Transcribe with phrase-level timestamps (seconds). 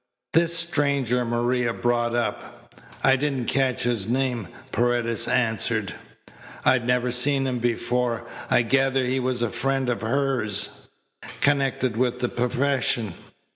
[0.33, 5.93] This stranger Maria brought up?" "I didn't catch his name," Paredes answered.
[6.65, 8.25] "I'd never seen him before.
[8.49, 10.87] I gathered he was a friend of hers
[11.41, 13.13] connected with the profession.